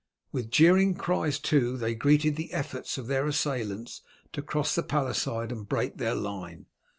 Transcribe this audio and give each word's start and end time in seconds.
With 0.31 0.49
jeering 0.49 0.95
cries 0.95 1.37
too 1.37 1.77
they 1.77 1.93
greeted 1.93 2.35
the 2.35 2.51
efforts 2.53 2.97
of 2.97 3.05
their 3.05 3.27
assailants 3.27 4.01
to 4.33 4.41
cross 4.41 4.73
the 4.73 4.81
palisade 4.81 5.51
and 5.51 5.69
break 5.69 5.97
their 5.97 6.15
line. 6.15 6.65